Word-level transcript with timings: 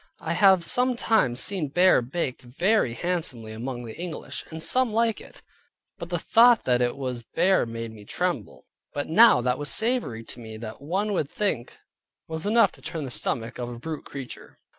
I 0.19 0.33
have 0.33 0.65
sometime 0.65 1.35
seen 1.35 1.67
bear 1.67 2.01
baked 2.01 2.41
very 2.41 2.95
handsomely 2.95 3.51
among 3.51 3.83
the 3.85 3.95
English, 3.95 4.43
and 4.49 4.59
some 4.59 4.91
like 4.91 5.21
it, 5.21 5.43
but 5.99 6.09
the 6.09 6.17
thought 6.17 6.63
that 6.65 6.81
it 6.81 6.97
was 6.97 7.21
bear 7.21 7.67
made 7.67 7.91
me 7.91 8.03
tremble. 8.03 8.65
But 8.95 9.07
now 9.07 9.41
that 9.41 9.59
was 9.59 9.69
savory 9.69 10.23
to 10.23 10.39
me 10.39 10.57
that 10.57 10.81
one 10.81 11.13
would 11.13 11.29
think 11.29 11.77
was 12.27 12.47
enough 12.47 12.71
to 12.71 12.81
turn 12.81 13.03
the 13.05 13.11
stomach 13.11 13.59
of 13.59 13.69
a 13.69 13.77
brute 13.77 14.05
creature. 14.05 14.57